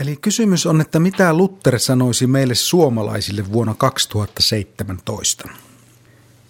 Eli 0.00 0.16
kysymys 0.16 0.66
on, 0.66 0.80
että 0.80 1.00
mitä 1.00 1.34
Luther 1.34 1.78
sanoisi 1.78 2.26
meille 2.26 2.54
suomalaisille 2.54 3.52
vuonna 3.52 3.74
2017? 3.74 5.48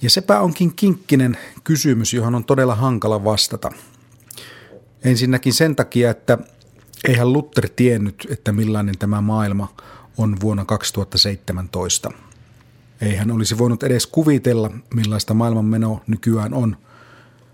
Ja 0.03 0.11
sepä 0.11 0.41
onkin 0.41 0.75
kinkkinen 0.75 1.39
kysymys, 1.65 2.15
johon 2.15 2.35
on 2.35 2.45
todella 2.45 2.75
hankala 2.75 3.25
vastata. 3.25 3.71
Ensinnäkin 5.05 5.53
sen 5.53 5.77
takia, 5.77 6.11
että 6.11 6.39
eihän 7.09 7.33
Luther 7.33 7.69
tiennyt, 7.77 8.27
että 8.31 8.53
millainen 8.53 8.99
tämä 8.99 9.21
maailma 9.21 9.75
on 10.19 10.37
vuonna 10.41 10.65
2017. 10.65 12.11
Ei 13.01 13.17
hän 13.17 13.31
olisi 13.31 13.59
voinut 13.59 13.83
edes 13.83 14.07
kuvitella, 14.07 14.71
millaista 14.95 15.35
maailmanmeno 15.35 16.01
nykyään 16.07 16.55
on, 16.55 16.77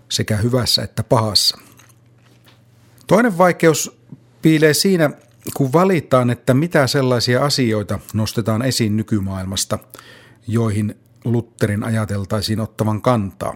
sekä 0.09 0.37
hyvässä 0.37 0.83
että 0.83 1.03
pahassa. 1.03 1.57
Toinen 3.07 3.37
vaikeus 3.37 3.99
piilee 4.41 4.73
siinä, 4.73 5.09
kun 5.53 5.73
valitaan, 5.73 6.29
että 6.29 6.53
mitä 6.53 6.87
sellaisia 6.87 7.45
asioita 7.45 7.99
nostetaan 8.13 8.61
esiin 8.61 8.97
nykymaailmasta, 8.97 9.79
joihin 10.47 10.95
Lutterin 11.25 11.83
ajateltaisiin 11.83 12.59
ottavan 12.59 13.01
kantaa. 13.01 13.55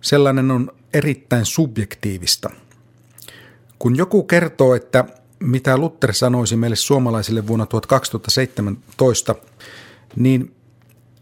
Sellainen 0.00 0.50
on 0.50 0.72
erittäin 0.94 1.44
subjektiivista. 1.44 2.50
Kun 3.78 3.96
joku 3.96 4.22
kertoo, 4.22 4.74
että 4.74 5.04
mitä 5.40 5.76
Luther 5.76 6.12
sanoisi 6.12 6.56
meille 6.56 6.76
suomalaisille 6.76 7.46
vuonna 7.46 7.66
2017, 7.66 9.34
niin 10.16 10.54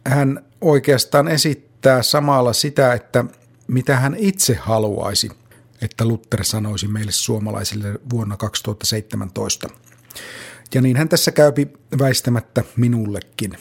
hän 0.07 0.45
oikeastaan 0.61 1.29
esittää 1.29 2.03
samalla 2.03 2.53
sitä, 2.53 2.93
että 2.93 3.25
mitä 3.67 3.97
hän 3.97 4.15
itse 4.19 4.55
haluaisi, 4.55 5.31
että 5.81 6.05
Luther 6.05 6.45
sanoisi 6.45 6.89
meille 6.89 7.13
suomalaisille 7.13 8.01
vuonna 8.11 8.37
2017. 8.37 9.69
Ja 10.75 10.83
niin 10.83 10.97
hän 10.97 11.09
tässä 11.09 11.33
käypi 11.33 11.69
väistämättä 11.99 12.65
minullekin, 12.77 13.59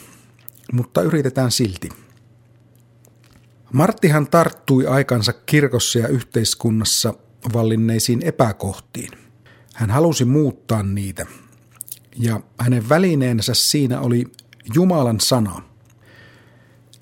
mutta 0.72 1.02
yritetään 1.02 1.52
silti. 1.52 1.90
Marttihan 3.74 4.28
tarttui 4.28 4.88
aikansa 4.88 5.34
kirkossa 5.34 6.00
ja 6.00 6.08
yhteiskunnassa 6.08 7.14
vallinneisiin 7.54 8.22
epäkohtiin. 8.26 9.12
Hän 9.74 9.90
halusi 9.90 10.26
muuttaa 10.26 10.84
niitä, 10.84 11.26
ja 12.20 12.42
hänen 12.60 12.90
välineensä 12.90 13.54
siinä 13.54 14.02
oli 14.02 14.26
Jumalan 14.76 15.20
sana. 15.20 15.62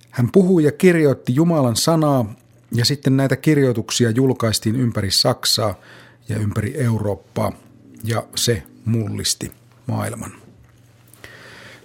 Hän 0.09 0.29
puhui 0.31 0.63
ja 0.63 0.71
kirjoitti 0.71 1.35
Jumalan 1.35 1.75
sanaa, 1.75 2.35
ja 2.75 2.85
sitten 2.85 3.17
näitä 3.17 3.35
kirjoituksia 3.35 4.09
julkaistiin 4.09 4.75
ympäri 4.75 5.11
Saksaa 5.11 5.75
ja 6.29 6.37
ympäri 6.37 6.73
Eurooppaa, 6.77 7.51
ja 8.03 8.23
se 8.35 8.63
mullisti 8.85 9.51
maailman. 9.87 10.31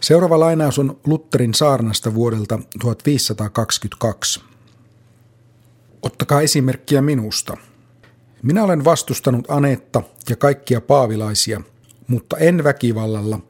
Seuraava 0.01 0.41
lainaus 0.41 0.79
on 0.79 1.01
Lutterin 1.07 1.55
saarnasta 1.55 2.15
vuodelta 2.15 2.59
1522. 2.81 4.41
Ottakaa 6.03 6.41
esimerkkiä 6.41 7.03
minusta. 7.03 7.57
Minä 8.43 8.65
olen 8.65 8.85
vastustanut 8.85 9.51
Anetta 9.51 10.03
ja 10.29 10.37
kaikkia 10.37 10.81
paavilaisia, 10.81 11.61
mutta 12.07 12.37
en 12.37 12.65
väkivallalla, 12.65 13.41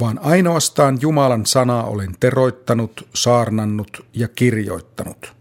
vaan 0.00 0.18
ainoastaan 0.22 0.98
Jumalan 1.00 1.46
sanaa 1.46 1.84
olen 1.84 2.14
teroittanut, 2.20 3.08
saarnannut 3.14 4.06
ja 4.14 4.28
kirjoittanut. 4.28 5.37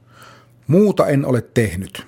Muuta 0.67 1.07
en 1.07 1.25
ole 1.25 1.41
tehnyt. 1.41 2.05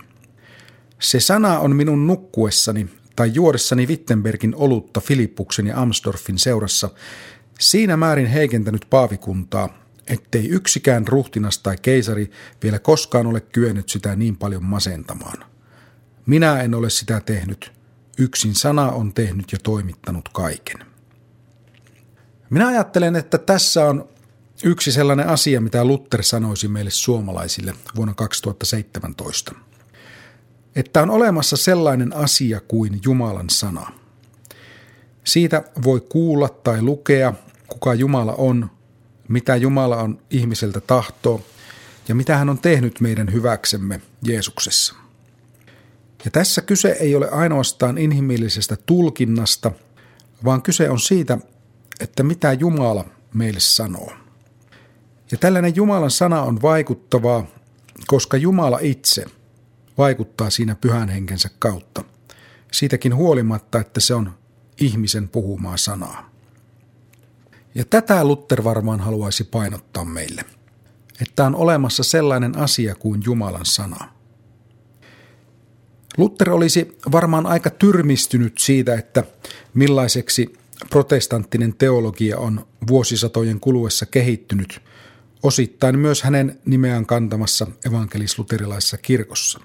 Se 1.00 1.20
sana 1.20 1.60
on 1.60 1.76
minun 1.76 2.08
nukkuessani 2.08 2.88
tai 3.16 3.32
juodessani 3.34 3.86
Wittenbergin 3.86 4.56
olutta 4.56 5.02
Filippuksen 5.02 5.68
ja 5.68 5.82
Amstorfin 5.82 6.40
seurassa 6.40 6.90
siinä 7.60 7.98
määrin 7.98 8.26
heikentänyt 8.26 8.86
paavikuntaa, 8.90 9.70
ettei 10.08 10.50
yksikään 10.50 11.08
ruhtinas 11.08 11.58
tai 11.58 11.76
keisari 11.82 12.32
vielä 12.64 12.80
koskaan 12.80 13.28
ole 13.28 13.42
kyennyt 13.42 13.90
sitä 13.90 14.16
niin 14.16 14.38
paljon 14.38 14.64
masentamaan. 14.64 15.46
Minä 16.26 16.62
en 16.62 16.76
ole 16.76 16.90
sitä 16.90 17.22
tehnyt, 17.22 17.72
yksin 18.18 18.56
sana 18.56 18.92
on 18.92 19.14
tehnyt 19.14 19.52
ja 19.52 19.58
toimittanut 19.64 20.30
kaiken. 20.30 20.80
Minä 22.50 22.68
ajattelen, 22.68 23.16
että 23.16 23.38
tässä 23.38 23.86
on 23.86 24.10
yksi 24.64 24.92
sellainen 24.92 25.28
asia, 25.28 25.62
mitä 25.62 25.86
Luther 25.86 26.24
sanoisi 26.24 26.68
meille 26.68 26.92
suomalaisille 26.92 27.74
vuonna 27.96 28.14
2017. 28.14 29.56
Että 30.76 31.02
on 31.02 31.10
olemassa 31.10 31.58
sellainen 31.58 32.16
asia 32.16 32.60
kuin 32.68 33.00
Jumalan 33.06 33.50
sana. 33.50 33.92
Siitä 35.24 35.64
voi 35.84 36.02
kuulla 36.10 36.50
tai 36.50 36.82
lukea, 36.82 37.34
kuka 37.68 37.94
Jumala 37.94 38.34
on, 38.34 38.72
mitä 39.28 39.56
Jumala 39.56 39.98
on 39.98 40.22
ihmiseltä 40.30 40.82
tahtoo 40.82 41.42
ja 42.08 42.16
mitä 42.16 42.38
hän 42.38 42.50
on 42.50 42.60
tehnyt 42.60 43.00
meidän 43.00 43.34
hyväksemme 43.34 44.02
Jeesuksessa. 44.24 44.96
Ja 46.26 46.32
tässä 46.32 46.62
kyse 46.62 46.98
ei 47.00 47.16
ole 47.16 47.30
ainoastaan 47.30 47.98
inhimillisestä 47.98 48.78
tulkinnasta, 48.86 49.72
vaan 50.46 50.62
kyse 50.62 50.90
on 50.90 51.00
siitä, 51.00 51.38
että 52.00 52.24
mitä 52.24 52.54
Jumala 52.54 53.06
meille 53.34 53.60
sanoo. 53.60 54.12
Ja 55.32 55.38
tällainen 55.38 55.76
Jumalan 55.76 56.12
sana 56.12 56.42
on 56.42 56.62
vaikuttavaa, 56.62 57.46
koska 58.08 58.38
Jumala 58.38 58.80
itse 58.82 59.26
vaikuttaa 59.98 60.50
siinä 60.50 60.76
pyhän 60.76 61.10
henkensä 61.10 61.50
kautta. 61.60 62.04
Siitäkin 62.72 63.16
huolimatta, 63.16 63.80
että 63.80 64.00
se 64.00 64.14
on 64.14 64.32
ihmisen 64.82 65.30
puhumaa 65.30 65.78
sanaa. 65.78 66.30
Ja 67.76 67.86
tätä 67.86 68.26
Luther 68.26 68.64
varmaan 68.64 69.00
haluaisi 69.00 69.44
painottaa 69.44 70.06
meille, 70.06 70.46
että 71.22 71.46
on 71.46 71.56
olemassa 71.56 72.04
sellainen 72.04 72.58
asia 72.58 72.96
kuin 72.96 73.22
Jumalan 73.26 73.66
sana. 73.66 74.10
Luther 76.18 76.52
olisi 76.52 76.98
varmaan 77.12 77.46
aika 77.46 77.70
tyrmistynyt 77.70 78.58
siitä, 78.58 78.96
että 78.96 79.24
millaiseksi 79.74 80.54
protestanttinen 80.90 81.74
teologia 81.74 82.38
on 82.38 82.68
vuosisatojen 82.88 83.60
kuluessa 83.60 84.06
kehittynyt, 84.06 84.82
osittain 85.44 86.00
myös 86.00 86.24
hänen 86.24 86.60
nimeään 86.66 87.06
kantamassa 87.06 87.68
evankelis-luterilaisessa 87.86 88.98
kirkossa. 88.98 89.60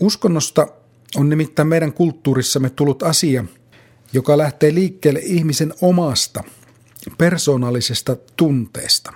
Uskonnosta 0.00 0.68
on 1.16 1.28
nimittäin 1.28 1.68
meidän 1.68 1.92
kulttuurissamme 1.92 2.70
tullut 2.70 3.02
asia, 3.02 3.44
joka 4.12 4.38
lähtee 4.38 4.74
liikkeelle 4.74 5.20
ihmisen 5.22 5.74
omasta, 5.80 6.44
persoonallisesta 7.18 8.16
tunteesta. 8.36 9.12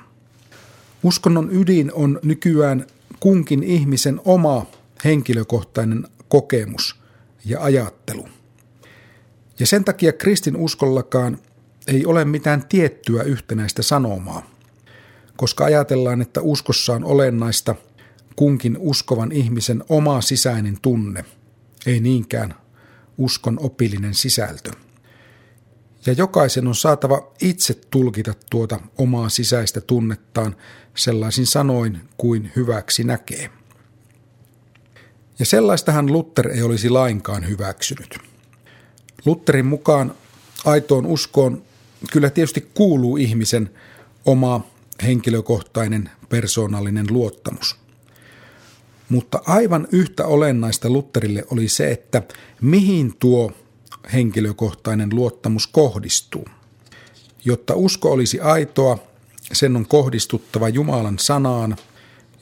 Uskonnon 1.02 1.48
ydin 1.52 1.92
on 1.92 2.20
nykyään 2.22 2.86
kunkin 3.20 3.62
ihmisen 3.62 4.20
oma 4.24 4.66
henkilökohtainen 5.04 6.08
kokemus 6.28 7.00
ja 7.44 7.62
ajattelu. 7.62 8.28
Ja 9.58 9.66
sen 9.66 9.84
takia 9.84 10.12
kristin 10.12 10.56
uskollakaan 10.56 11.38
ei 11.86 12.06
ole 12.06 12.24
mitään 12.24 12.64
tiettyä 12.68 13.22
yhtenäistä 13.22 13.82
sanomaa, 13.82 14.51
koska 15.36 15.64
ajatellaan, 15.64 16.22
että 16.22 16.40
uskossa 16.40 16.92
on 16.92 17.04
olennaista 17.04 17.74
kunkin 18.36 18.76
uskovan 18.80 19.32
ihmisen 19.32 19.84
oma 19.88 20.20
sisäinen 20.20 20.78
tunne, 20.82 21.24
ei 21.86 22.00
niinkään 22.00 22.54
uskon 23.18 23.58
opillinen 23.62 24.14
sisältö. 24.14 24.70
Ja 26.06 26.12
jokaisen 26.12 26.66
on 26.66 26.74
saatava 26.74 27.32
itse 27.40 27.74
tulkita 27.74 28.34
tuota 28.50 28.80
omaa 28.98 29.28
sisäistä 29.28 29.80
tunnettaan 29.80 30.56
sellaisin 30.94 31.46
sanoin 31.46 32.00
kuin 32.16 32.52
hyväksi 32.56 33.04
näkee. 33.04 33.50
Ja 35.38 35.46
sellaistahan 35.46 36.12
Luther 36.12 36.48
ei 36.48 36.62
olisi 36.62 36.90
lainkaan 36.90 37.48
hyväksynyt. 37.48 38.18
Lutherin 39.24 39.66
mukaan 39.66 40.14
aitoon 40.64 41.06
uskoon 41.06 41.62
kyllä 42.12 42.30
tietysti 42.30 42.70
kuuluu 42.74 43.16
ihmisen 43.16 43.70
oma 44.24 44.66
henkilökohtainen 45.02 46.10
persoonallinen 46.28 47.06
luottamus. 47.10 47.76
Mutta 49.08 49.40
aivan 49.46 49.88
yhtä 49.92 50.26
olennaista 50.26 50.90
Lutterille 50.90 51.44
oli 51.50 51.68
se, 51.68 51.90
että 51.90 52.22
mihin 52.60 53.16
tuo 53.18 53.52
henkilökohtainen 54.12 55.08
luottamus 55.12 55.66
kohdistuu. 55.66 56.44
Jotta 57.44 57.74
usko 57.74 58.12
olisi 58.12 58.40
aitoa, 58.40 58.98
sen 59.52 59.76
on 59.76 59.86
kohdistuttava 59.86 60.68
Jumalan 60.68 61.18
sanaan, 61.18 61.76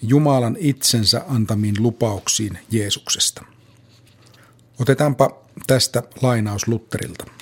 Jumalan 0.02 0.56
itsensä 0.60 1.24
antamiin 1.28 1.74
lupauksiin 1.78 2.58
Jeesuksesta. 2.70 3.44
Otetaanpa 4.78 5.30
tästä 5.66 6.02
lainaus 6.22 6.68
Lutterilta. 6.68 7.39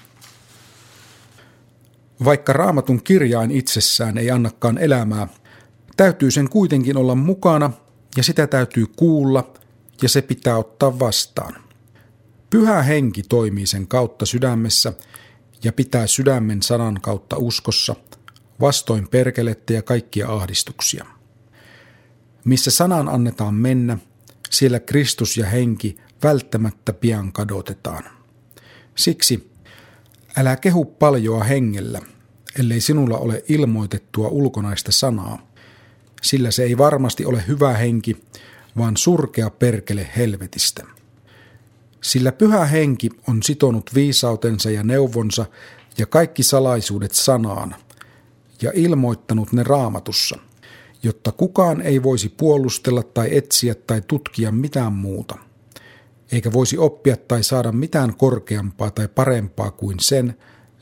Vaikka 2.25 2.53
raamatun 2.53 3.03
kirjain 3.03 3.51
itsessään 3.51 4.19
ei 4.19 4.31
annakaan 4.31 4.79
elämää, 4.79 5.29
täytyy 5.97 6.31
sen 6.31 6.49
kuitenkin 6.49 6.97
olla 6.97 7.15
mukana 7.15 7.71
ja 8.17 8.23
sitä 8.23 8.47
täytyy 8.47 8.87
kuulla 8.97 9.53
ja 10.03 10.09
se 10.09 10.23
pitää 10.23 10.57
ottaa 10.57 10.99
vastaan. 10.99 11.55
Pyhä 12.51 12.83
henki 12.83 13.23
toimii 13.23 13.67
sen 13.67 13.89
kautta 13.89 14.27
sydämessä 14.27 14.93
ja 15.65 15.73
pitää 15.73 16.07
sydämen 16.07 16.63
sanan 16.63 16.99
kautta 17.03 17.37
uskossa, 17.37 17.97
vastoin 18.61 19.09
perkelettä 19.09 19.73
ja 19.73 19.83
kaikkia 19.83 20.29
ahdistuksia. 20.29 21.07
Missä 22.45 22.71
sanan 22.71 23.09
annetaan 23.09 23.55
mennä, 23.55 23.99
siellä 24.51 24.81
Kristus 24.81 25.37
ja 25.37 25.47
henki 25.47 25.97
välttämättä 26.23 26.93
pian 26.93 27.33
kadotetaan. 27.33 28.05
Siksi 28.95 29.48
älä 30.37 30.57
kehu 30.57 30.85
paljoa 30.85 31.45
hengellä, 31.45 32.01
ellei 32.59 32.81
sinulla 32.81 33.19
ole 33.19 33.45
ilmoitettua 33.49 34.29
ulkonaista 34.29 34.93
sanaa, 34.93 35.49
sillä 36.23 36.51
se 36.51 36.63
ei 36.63 36.79
varmasti 36.79 37.25
ole 37.25 37.45
hyvä 37.49 37.73
henki, 37.73 38.17
vaan 38.79 38.97
surkea 38.97 39.51
perkele 39.51 40.09
helvetistä. 40.17 40.87
Sillä 42.01 42.33
pyhä 42.33 42.65
henki 42.65 43.11
on 43.29 43.43
sitonut 43.43 43.91
viisautensa 43.95 44.71
ja 44.71 44.83
neuvonsa 44.83 45.47
ja 45.99 46.07
kaikki 46.07 46.43
salaisuudet 46.43 47.13
sanaan 47.13 47.75
ja 48.63 48.73
ilmoittanut 48.75 49.53
ne 49.53 49.63
raamatussa, 49.63 50.39
jotta 51.03 51.33
kukaan 51.33 51.81
ei 51.81 52.03
voisi 52.03 52.29
puolustella 52.29 53.03
tai 53.03 53.37
etsiä 53.37 53.75
tai 53.75 54.03
tutkia 54.07 54.53
mitään 54.53 54.93
muuta, 54.93 55.39
eikä 56.33 56.53
voisi 56.53 56.79
oppia 56.79 57.17
tai 57.17 57.43
saada 57.43 57.73
mitään 57.73 58.17
korkeampaa 58.17 58.91
tai 58.91 59.09
parempaa 59.09 59.71
kuin 59.71 60.01
sen, 60.01 60.37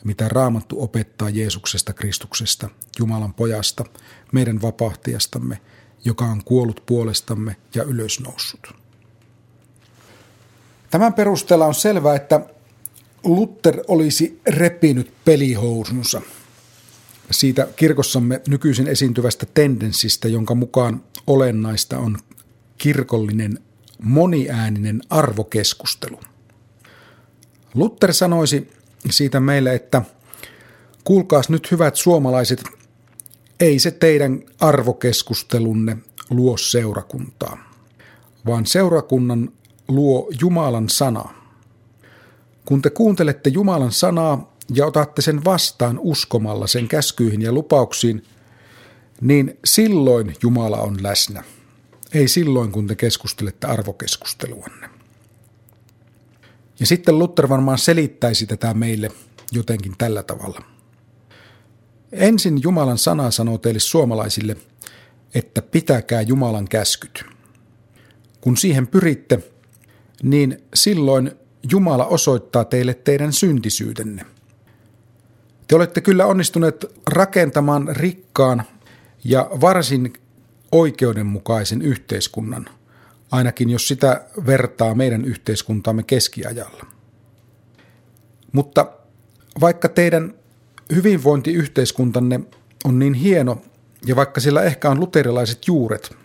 mitä 0.04 0.28
raamattu 0.28 0.82
opettaa 0.82 1.31
Jeesuksesta 1.31 1.93
Kristuksesta, 1.93 2.69
Jumalan 2.98 3.34
pojasta, 3.34 3.84
meidän 4.32 4.62
vapahtajastamme, 4.62 5.60
joka 6.04 6.25
on 6.25 6.44
kuollut 6.44 6.82
puolestamme 6.87 7.56
ja 7.75 7.82
ylösnoussut. 7.82 8.75
Tämän 10.90 11.14
perusteella 11.14 11.66
on 11.66 11.75
selvää, 11.75 12.16
että 12.16 12.40
Luther 13.25 13.81
olisi 13.88 14.40
repinyt 14.46 15.12
pelihousunsa 15.25 16.22
siitä 17.31 17.69
kirkossamme 17.76 18.40
nykyisin 18.48 18.88
esiintyvästä 18.88 19.46
tendenssistä, 19.54 20.28
jonka 20.28 20.54
mukaan 20.54 21.04
olennaista 21.26 21.98
on 21.98 22.19
kirkollinen 22.78 23.58
moniääninen 24.02 25.00
arvokeskustelu. 25.10 26.20
Luther 27.75 28.12
sanoisi 28.12 28.70
siitä 29.10 29.40
meille, 29.40 29.75
että 29.75 30.02
kuulkaas 31.04 31.48
nyt 31.48 31.70
hyvät 31.70 31.96
suomalaiset, 31.96 32.64
ei 33.60 33.78
se 33.78 33.90
teidän 33.90 34.43
arvokeskustelunne 34.60 35.96
luo 36.31 36.56
seurakuntaa, 36.56 37.58
vaan 38.46 38.66
seurakunnan 38.66 39.52
luo 39.88 40.31
Jumalan 40.40 40.88
sana. 40.88 41.34
Kun 42.64 42.82
te 42.82 42.90
kuuntelette 42.90 43.50
Jumalan 43.50 43.93
sanaa 43.93 44.56
ja 44.75 44.87
otatte 44.87 45.22
sen 45.22 45.44
vastaan 45.44 45.98
uskomalla 45.98 46.66
sen 46.66 46.88
käskyihin 46.88 47.43
ja 47.43 47.52
lupauksiin, 47.52 48.25
niin 49.20 49.58
silloin 49.64 50.37
Jumala 50.43 50.76
on 50.76 51.02
läsnä. 51.02 51.44
Ei 52.14 52.29
silloin, 52.29 52.73
kun 52.73 52.87
te 52.87 52.94
keskustelette 52.94 53.67
arvokeskusteluanne. 53.67 54.91
Ja 56.81 56.87
sitten 56.87 57.19
Luther 57.19 57.49
varmaan 57.49 57.79
selittäisi 57.79 58.47
tätä 58.47 58.75
meille 58.75 59.11
jotenkin 59.53 59.94
tällä 59.99 60.23
tavalla. 60.23 60.62
Ensin 62.12 62.62
Jumalan 62.62 62.99
sana 62.99 63.31
sanoo 63.31 63.58
teille 63.58 63.81
suomalaisille, 63.81 64.56
että 65.35 65.62
pitäkää 65.62 66.23
Jumalan 66.23 66.69
käskyt. 66.69 67.25
Kun 68.41 68.56
siihen 68.56 68.87
pyritte, 68.87 69.43
niin 70.23 70.62
silloin 70.75 71.31
Jumala 71.70 72.06
osoittaa 72.06 72.64
teille 72.64 72.94
teidän 72.94 73.32
syntisyytenne. 73.32 74.26
Te 75.69 75.76
olette 75.76 76.00
kyllä 76.00 76.26
onnistuneet 76.26 76.87
rakentamaan 77.11 77.88
rikkaan 77.97 78.62
ja 79.25 79.50
varsin 79.61 80.12
oikeudenmukaisen 80.73 81.83
yhteiskunnan, 81.83 82.67
ainakin 83.31 83.71
jos 83.71 83.89
sitä 83.89 84.25
vertaa 84.47 84.95
meidän 84.95 85.25
yhteiskuntaamme 85.25 86.03
keskiajalla. 86.03 86.87
Mutta 88.53 88.93
vaikka 89.61 89.89
teidän 89.89 90.35
hyvinvointiyhteiskuntanne 90.95 92.41
on 92.85 92.99
niin 92.99 93.15
hieno 93.15 93.63
ja 94.07 94.17
vaikka 94.17 94.41
sillä 94.41 94.63
ehkä 94.63 94.91
on 94.91 95.01
luterilaiset 95.01 95.59
juuret, 95.67 96.17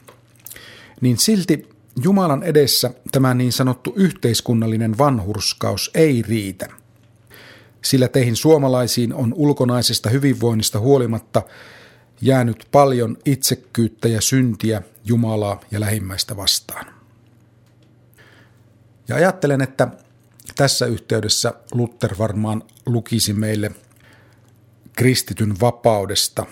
niin 1.01 1.17
silti 1.17 1.71
Jumalan 2.03 2.43
edessä 2.43 2.93
tämä 3.11 3.33
niin 3.33 3.51
sanottu 3.51 3.93
yhteiskunnallinen 3.95 4.97
vanhurskaus 4.97 5.91
ei 5.93 6.23
riitä. 6.27 6.67
Sillä 7.81 8.07
teihin 8.07 8.35
suomalaisiin 8.35 9.13
on 9.13 9.33
ulkonaisesta 9.35 10.09
hyvinvoinnista 10.09 10.79
huolimatta 10.79 11.41
jäänyt 12.21 12.67
paljon 12.71 13.17
itsekkyyttä 13.25 14.07
ja 14.07 14.21
syntiä 14.21 14.81
Jumalaa 15.03 15.61
ja 15.71 15.79
lähimmäistä 15.79 16.37
vastaan. 16.37 16.85
Ja 19.07 19.15
ajattelen, 19.15 19.61
että 19.61 19.87
tässä 20.55 20.85
yhteydessä 20.85 21.53
Luther 21.71 22.15
varmaan 22.17 22.63
lukisi 22.85 23.33
meille 23.33 23.71
kristityn 24.93 25.59
vapaudesta 25.61 26.45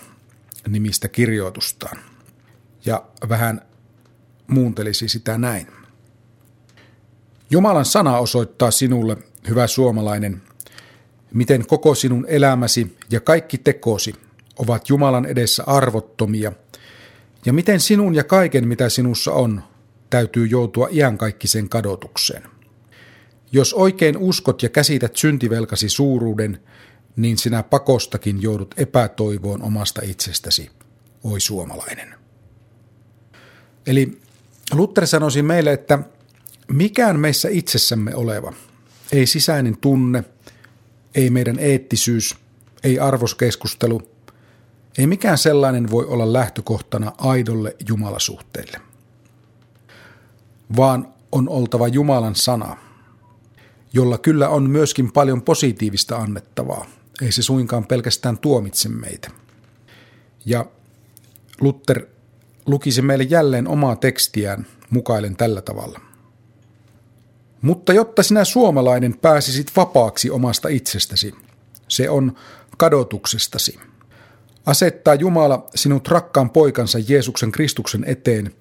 nimistä 0.68 1.08
kirjoitustaan 1.08 1.98
ja 2.86 3.04
vähän 3.28 3.60
muuntelisi 4.46 5.08
sitä 5.08 5.38
näin. 5.38 5.66
Jumalan 7.50 7.84
sana 7.84 8.18
osoittaa 8.18 8.70
sinulle, 8.70 9.16
hyvä 9.48 9.66
suomalainen, 9.66 10.42
miten 11.34 11.66
koko 11.66 11.94
sinun 11.94 12.26
elämäsi 12.28 12.96
ja 13.10 13.20
kaikki 13.20 13.58
tekosi 13.58 14.14
ovat 14.60 14.88
Jumalan 14.88 15.26
edessä 15.26 15.64
arvottomia, 15.66 16.52
ja 17.46 17.52
miten 17.52 17.80
sinun 17.80 18.14
ja 18.14 18.24
kaiken, 18.24 18.68
mitä 18.68 18.88
sinussa 18.88 19.32
on, 19.32 19.62
täytyy 20.10 20.46
joutua 20.46 20.88
iankaikkisen 20.90 21.68
kadotukseen. 21.68 22.42
Jos 23.52 23.74
oikein 23.74 24.16
uskot 24.16 24.62
ja 24.62 24.68
käsität 24.68 25.16
syntivelkasi 25.16 25.88
suuruuden, 25.88 26.60
niin 27.16 27.38
sinä 27.38 27.62
pakostakin 27.62 28.42
joudut 28.42 28.74
epätoivoon 28.76 29.62
omasta 29.62 30.00
itsestäsi, 30.04 30.70
oi 31.24 31.40
suomalainen. 31.40 32.14
Eli 33.86 34.20
Luther 34.72 35.06
sanoisi 35.06 35.42
meille, 35.42 35.72
että 35.72 35.98
mikään 36.68 37.20
meissä 37.20 37.48
itsessämme 37.48 38.14
oleva, 38.14 38.52
ei 39.12 39.26
sisäinen 39.26 39.76
tunne, 39.76 40.24
ei 41.14 41.30
meidän 41.30 41.58
eettisyys, 41.58 42.36
ei 42.84 42.98
arvoskeskustelu, 42.98 44.02
ei 45.00 45.06
mikään 45.06 45.38
sellainen 45.38 45.90
voi 45.90 46.04
olla 46.06 46.32
lähtökohtana 46.32 47.12
aidolle 47.18 47.76
Jumalasuhteelle, 47.88 48.80
vaan 50.76 51.14
on 51.32 51.48
oltava 51.48 51.88
Jumalan 51.88 52.34
sana, 52.34 52.76
jolla 53.92 54.18
kyllä 54.18 54.48
on 54.48 54.70
myöskin 54.70 55.12
paljon 55.12 55.42
positiivista 55.42 56.16
annettavaa. 56.16 56.86
Ei 57.22 57.32
se 57.32 57.42
suinkaan 57.42 57.86
pelkästään 57.86 58.38
tuomitse 58.38 58.88
meitä. 58.88 59.30
Ja 60.46 60.66
Luther 61.60 62.06
lukisi 62.66 63.02
meille 63.02 63.24
jälleen 63.24 63.68
omaa 63.68 63.96
tekstiään 63.96 64.66
mukailen 64.90 65.36
tällä 65.36 65.62
tavalla. 65.62 66.00
Mutta 67.62 67.92
jotta 67.92 68.22
sinä 68.22 68.44
suomalainen 68.44 69.18
pääsisit 69.18 69.72
vapaaksi 69.76 70.30
omasta 70.30 70.68
itsestäsi, 70.68 71.34
se 71.88 72.10
on 72.10 72.36
kadotuksestasi. 72.76 73.89
Asettaa 74.70 75.14
Jumala 75.14 75.66
sinut 75.74 76.08
rakkaan 76.08 76.50
poikansa 76.50 76.98
Jeesuksen 77.08 77.52
Kristuksen 77.52 78.04
eteen 78.06 78.54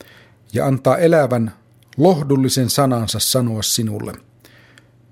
ja 0.53 0.65
antaa 0.65 0.97
elävän, 0.97 1.51
lohdullisen 1.97 2.69
sanansa 2.69 3.19
sanoa 3.19 3.61
sinulle. 3.61 4.13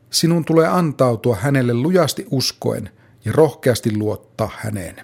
Sinun 0.10 0.46
tulee 0.46 0.68
antautua 0.68 1.36
hänelle 1.36 1.74
lujasti 1.74 2.28
uskoen 2.32 2.90
ja 3.26 3.32
rohkeasti 3.32 3.98
luottaa 3.98 4.52
häneen. 4.58 4.96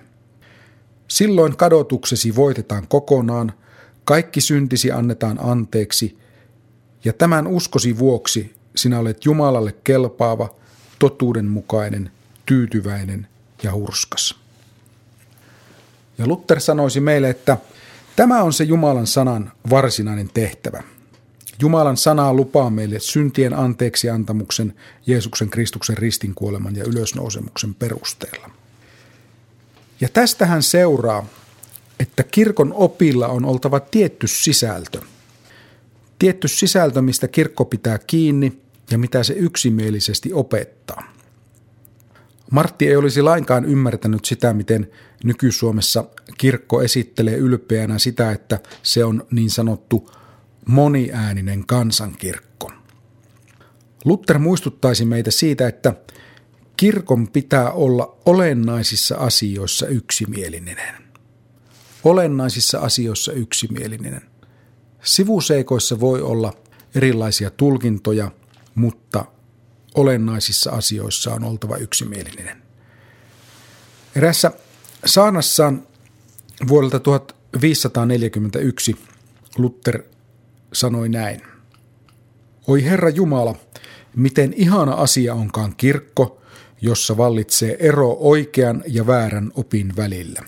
Silloin 1.07 1.57
kadotuksesi 1.57 2.35
voitetaan 2.35 2.88
kokonaan 2.88 3.53
kaikki 4.03 4.41
syntisi 4.41 4.91
annetaan 4.91 5.39
anteeksi, 5.41 6.17
ja 7.05 7.13
tämän 7.13 7.47
uskosi 7.47 7.97
vuoksi 8.00 8.55
sinä 8.75 9.00
olet 9.00 9.25
Jumalalle 9.25 9.75
kelpaava, 9.83 10.55
totuudenmukainen, 11.00 12.12
tyytyväinen 12.45 13.27
ja 13.63 13.73
hurskas. 13.73 14.42
Ja 16.24 16.27
Luther 16.27 16.60
sanoisi 16.60 17.00
meille, 17.00 17.30
että 17.30 17.58
tämä 18.15 18.44
on 18.44 18.53
se 18.53 18.63
Jumalan 18.63 19.08
sanan 19.08 19.51
varsinainen 19.70 20.30
tehtävä. 20.34 20.84
Jumalan 21.62 21.98
sanaa 21.98 22.34
lupaa 22.34 22.70
meille 22.70 23.00
syntien 23.00 23.53
anteeksi 23.53 24.10
antamuksen 24.10 24.74
Jeesuksen 25.08 25.50
Kristuksen 25.50 25.98
ristinkuoleman 25.98 26.75
ja 26.75 26.84
ylösnousemuksen 26.84 27.74
perusteella. 27.74 28.50
Ja 30.01 30.10
tästähän 30.10 30.63
seuraa, 30.63 31.25
että 32.00 32.24
kirkon 32.24 32.74
opilla 32.74 33.27
on 33.27 33.46
oltava 33.46 33.80
tietty 33.80 34.27
sisältö. 34.27 35.01
Tietty 36.20 36.48
sisältö, 36.48 37.01
mistä 37.01 37.27
kirkko 37.27 37.65
pitää 37.65 37.98
kiinni 38.08 38.62
ja 38.92 38.98
mitä 38.98 39.24
se 39.24 39.34
yksimielisesti 39.34 40.34
opettaa. 40.34 41.13
Martti 42.51 42.88
ei 42.88 42.96
olisi 42.96 43.22
lainkaan 43.22 43.65
ymmärtänyt 43.65 44.25
sitä, 44.25 44.53
miten 44.53 44.89
nyky-Suomessa 45.24 46.06
kirkko 46.38 46.82
esittelee 46.82 47.36
ylpeänä 47.38 48.00
sitä, 48.00 48.32
että 48.32 48.60
se 48.84 49.06
on 49.06 49.27
niin 49.32 49.50
sanottu 49.50 50.12
moniääninen 50.65 51.65
kansankirkko. 51.65 52.72
Luther 54.06 54.39
muistuttaisi 54.39 55.06
meitä 55.06 55.32
siitä, 55.32 55.68
että 55.68 55.94
kirkon 56.77 57.27
pitää 57.27 57.72
olla 57.72 58.18
olennaisissa 58.25 59.15
asioissa 59.15 59.88
yksimielinen. 59.88 61.03
Olennaisissa 62.03 62.80
asioissa 62.80 63.32
yksimielinen. 63.32 64.22
Sivuseikoissa 65.03 66.00
voi 66.00 66.22
olla 66.22 66.53
erilaisia 66.96 67.50
tulkintoja, 67.50 68.32
mutta 68.75 69.25
olennaisissa 69.96 70.72
asioissa 70.72 71.34
on 71.34 71.44
oltava 71.44 71.77
yksimielinen. 71.77 72.63
Erässä 74.15 74.51
saanassaan 75.05 75.88
vuodelta 76.67 77.00
1541 77.00 78.95
Luther 79.57 80.03
sanoi 80.74 81.10
näin. 81.10 81.41
Oi 82.67 82.83
Herra 82.83 83.10
Jumala, 83.10 83.55
miten 84.15 84.53
ihana 84.53 84.93
asia 84.93 85.33
onkaan 85.33 85.75
kirkko, 85.77 86.41
jossa 86.81 87.17
vallitsee 87.17 87.77
ero 87.79 88.17
oikean 88.19 88.83
ja 88.88 89.07
väärän 89.07 89.51
opin 89.55 89.95
välillä. 89.95 90.41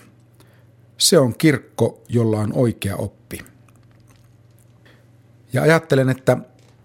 Se 0.98 1.18
on 1.18 1.34
kirkko, 1.38 2.02
jolla 2.08 2.40
on 2.40 2.52
oikea 2.52 2.96
oppi. 2.96 3.38
Ja 5.52 5.62
ajattelen, 5.62 6.08
että 6.08 6.36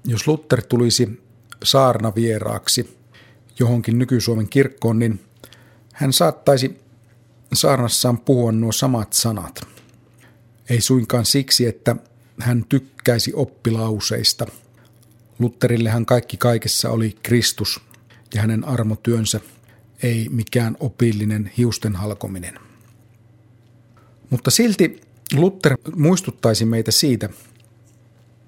jos 0.05 0.27
Luther 0.27 0.61
tulisi 0.61 1.21
saarna 1.63 2.15
vieraaksi 2.15 2.97
johonkin 3.59 3.99
nyky-Suomen 3.99 4.49
kirkkoon, 4.49 4.99
niin 4.99 5.19
hän 5.93 6.13
saattaisi 6.13 6.80
saarnassaan 7.53 8.17
puhua 8.17 8.51
nuo 8.51 8.71
samat 8.71 9.13
sanat. 9.13 9.61
Ei 10.69 10.81
suinkaan 10.81 11.25
siksi, 11.25 11.65
että 11.65 11.95
hän 12.39 12.65
tykkäisi 12.69 13.33
oppilauseista. 13.33 14.47
Lutterillehan 15.39 16.05
kaikki 16.05 16.37
kaikessa 16.37 16.89
oli 16.89 17.17
Kristus 17.23 17.81
ja 18.33 18.41
hänen 18.41 18.63
armotyönsä, 18.63 19.39
ei 20.03 20.27
mikään 20.29 20.77
opillinen 20.79 21.51
hiusten 21.57 21.95
halkominen. 21.95 22.59
Mutta 24.29 24.51
silti 24.51 25.01
Luther 25.33 25.77
muistuttaisi 25.95 26.65
meitä 26.65 26.91
siitä, 26.91 27.29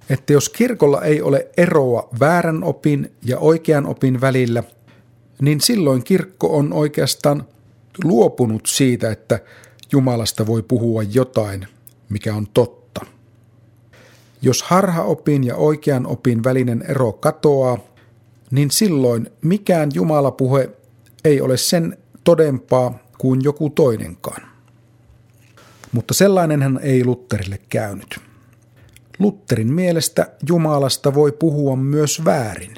että 0.10 0.34
jos 0.34 0.50
kirkolla 0.50 1.02
ei 1.02 1.22
ole 1.22 1.48
eroa 1.58 2.10
väärän 2.20 2.64
opin 2.64 3.12
ja 3.26 3.40
oikean 3.40 3.86
opin 3.86 4.22
välillä, 4.22 4.64
niin 5.42 5.62
silloin 5.62 6.04
kirkko 6.04 6.58
on 6.58 6.74
oikeastaan 6.74 7.48
luopunut 8.04 8.66
siitä, 8.66 9.12
että 9.12 9.40
Jumalasta 9.92 10.48
voi 10.48 10.64
puhua 10.64 11.04
jotain, 11.04 11.68
mikä 12.10 12.36
on 12.36 12.48
totta. 12.54 13.06
Jos 14.42 14.64
harhaopin 14.64 15.44
ja 15.44 15.56
oikean 15.56 16.08
opin 16.08 16.44
välinen 16.44 16.82
ero 16.82 17.14
katoaa, 17.14 17.78
niin 18.52 18.72
silloin 18.72 19.32
mikään 19.42 19.90
Jumalapuhe 19.94 20.70
ei 21.26 21.42
ole 21.42 21.58
sen 21.58 21.98
todempaa 22.24 22.98
kuin 23.18 23.44
joku 23.44 23.70
toinenkaan. 23.70 24.42
Mutta 25.92 26.14
sellainenhan 26.14 26.80
ei 26.84 27.06
Lutterille 27.06 27.60
käynyt. 27.70 28.20
Lutterin 29.20 29.74
mielestä 29.74 30.32
Jumalasta 30.48 31.14
voi 31.14 31.32
puhua 31.32 31.76
myös 31.76 32.26
väärin. 32.26 32.76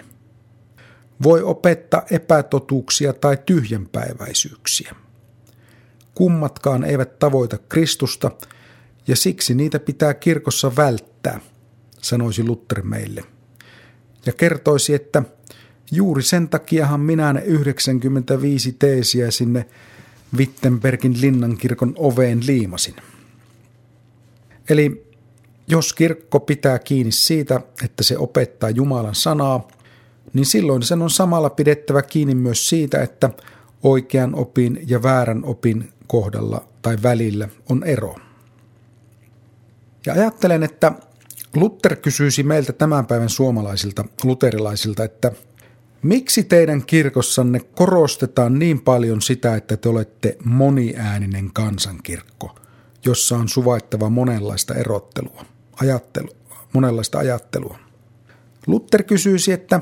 Voi 1.24 1.44
opettaa 1.44 2.04
epätotuuksia 2.12 3.14
tai 3.14 3.38
tyhjänpäiväisyyksiä. 3.46 4.96
Kummatkaan 6.16 6.84
eivät 6.84 7.20
tavoita 7.20 7.58
Kristusta, 7.58 8.32
ja 9.08 9.16
siksi 9.16 9.56
niitä 9.56 9.80
pitää 9.80 10.14
kirkossa 10.14 10.76
välttää, 10.76 11.40
sanoisi 12.02 12.44
Luther 12.44 12.82
meille. 12.82 13.24
Ja 14.26 14.34
kertoisi, 14.34 14.94
että 14.94 15.24
juuri 15.92 16.24
sen 16.24 16.50
takiahan 16.50 17.00
minä 17.00 17.34
ne 17.34 17.42
95 17.46 18.72
teesiä 18.72 19.32
sinne 19.32 19.66
Wittenbergin 20.38 21.22
linnankirkon 21.22 21.94
oveen 21.98 22.40
liimasin. 22.48 22.96
Eli 24.70 25.06
jos 25.68 25.94
kirkko 25.94 26.40
pitää 26.40 26.80
kiinni 26.80 27.12
siitä, 27.12 27.62
että 27.84 28.04
se 28.04 28.18
opettaa 28.18 28.70
Jumalan 28.70 29.16
sanaa, 29.16 29.68
niin 30.34 30.46
silloin 30.46 30.84
sen 30.84 31.02
on 31.02 31.10
samalla 31.10 31.50
pidettävä 31.50 32.02
kiinni 32.02 32.36
myös 32.36 32.70
siitä, 32.70 33.02
että 33.02 33.30
oikean 33.84 34.36
opin 34.36 34.84
ja 34.88 35.04
väärän 35.04 35.46
opin 35.46 35.90
kohdalla 36.08 36.68
tai 36.82 36.98
välillä 37.04 37.50
on 37.70 37.84
ero. 37.84 38.16
Ja 40.06 40.14
ajattelen, 40.14 40.64
että 40.64 40.92
Luther 41.56 41.96
kysyisi 41.96 42.44
meiltä 42.44 42.74
tämän 42.74 43.06
päivän 43.06 43.30
suomalaisilta 43.30 44.06
luterilaisilta, 44.24 45.04
että 45.04 45.32
miksi 46.02 46.44
teidän 46.44 46.86
kirkossanne 46.86 47.60
korostetaan 47.60 48.60
niin 48.60 48.82
paljon 48.82 49.22
sitä, 49.22 49.56
että 49.56 49.78
te 49.78 49.90
olette 49.90 50.38
moniääninen 50.44 51.52
kansankirkko, 51.54 52.56
jossa 53.06 53.38
on 53.38 53.50
suvaittava 53.50 54.10
monenlaista 54.10 54.76
erottelua? 54.76 55.46
ajattelu, 55.82 56.30
monenlaista 56.74 57.18
ajattelua. 57.18 57.80
Luther 58.68 59.04
kysyisi, 59.04 59.52
että 59.52 59.82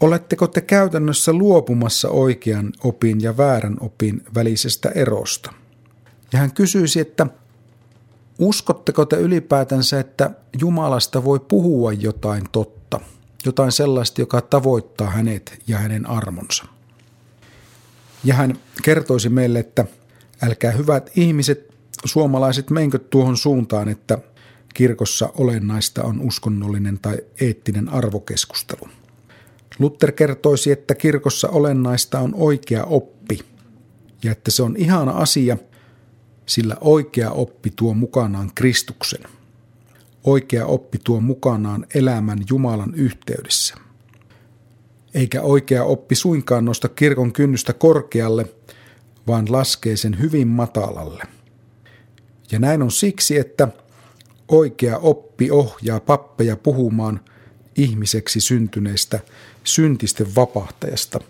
oletteko 0.00 0.46
te 0.46 0.60
käytännössä 0.60 1.32
luopumassa 1.32 2.08
oikean 2.08 2.72
opin 2.84 3.20
ja 3.20 3.36
väärän 3.36 3.76
opin 3.80 4.22
välisestä 4.34 4.88
erosta? 4.88 5.52
Ja 6.32 6.38
hän 6.38 6.52
kysyisi, 6.52 7.00
että 7.00 7.26
uskotteko 8.38 9.06
te 9.06 9.16
ylipäätänsä, 9.16 10.00
että 10.00 10.30
Jumalasta 10.60 11.24
voi 11.24 11.40
puhua 11.40 11.92
jotain 11.92 12.44
totta, 12.52 13.00
jotain 13.46 13.72
sellaista, 13.72 14.20
joka 14.20 14.40
tavoittaa 14.40 15.10
hänet 15.10 15.62
ja 15.66 15.78
hänen 15.78 16.06
armonsa? 16.06 16.64
Ja 18.24 18.34
hän 18.34 18.58
kertoisi 18.82 19.28
meille, 19.28 19.58
että 19.58 19.84
älkää 20.42 20.72
hyvät 20.72 21.10
ihmiset, 21.16 21.74
suomalaiset, 22.04 22.70
menkö 22.70 22.98
tuohon 22.98 23.36
suuntaan, 23.36 23.88
että– 23.88 24.18
kirkossa 24.74 25.32
olennaista 25.34 26.02
on 26.02 26.20
uskonnollinen 26.20 26.98
tai 27.02 27.16
eettinen 27.40 27.88
arvokeskustelu. 27.88 28.88
Luther 29.78 30.12
kertoisi, 30.12 30.72
että 30.72 30.94
kirkossa 30.94 31.48
olennaista 31.48 32.18
on 32.18 32.34
oikea 32.34 32.84
oppi 32.84 33.40
ja 34.22 34.32
että 34.32 34.50
se 34.50 34.62
on 34.62 34.76
ihana 34.76 35.12
asia, 35.12 35.56
sillä 36.46 36.76
oikea 36.80 37.30
oppi 37.30 37.72
tuo 37.76 37.94
mukanaan 37.94 38.50
Kristuksen. 38.54 39.20
Oikea 40.24 40.66
oppi 40.66 40.98
tuo 41.04 41.20
mukanaan 41.20 41.86
elämän 41.94 42.38
Jumalan 42.50 42.94
yhteydessä. 42.94 43.74
Eikä 45.14 45.42
oikea 45.42 45.84
oppi 45.84 46.14
suinkaan 46.14 46.64
nosta 46.64 46.88
kirkon 46.88 47.32
kynnystä 47.32 47.72
korkealle, 47.72 48.46
vaan 49.26 49.52
laskee 49.52 49.96
sen 49.96 50.18
hyvin 50.20 50.48
matalalle. 50.48 51.24
Ja 52.52 52.58
näin 52.58 52.82
on 52.82 52.90
siksi, 52.90 53.38
että– 53.38 53.68
Oikea 54.48 54.98
oppi 54.98 55.50
ohjaa 55.50 56.00
pappeja 56.00 56.56
puhumaan 56.56 57.20
ihmiseksi 57.76 58.40
syntyneestä 58.40 59.20
syntisten 59.64 60.34
vapahtajasta, 60.34 61.20